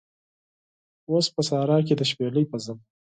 [1.09, 2.83] اوس په سارا کې د شپیلۍ په ژبه